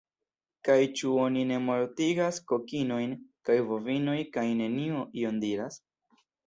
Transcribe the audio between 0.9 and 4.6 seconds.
ĉu oni ne mortigas kokinojn kaj bovinojn kaj